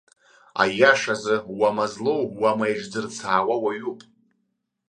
[0.61, 3.99] Аиашазы, уама злоу, уама еиҿзырцаауа уаҩуп.